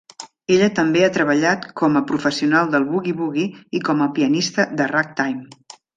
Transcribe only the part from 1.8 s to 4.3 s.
com a professional del bugui-bugui i com a